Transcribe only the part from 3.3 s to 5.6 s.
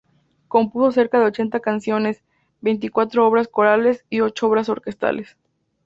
corales y ocho obras orquestales.